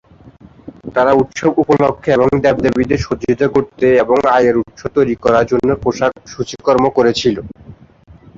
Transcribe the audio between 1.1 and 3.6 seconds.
উৎসব উপলক্ষে এবং দেবদেবীদের সজ্জিত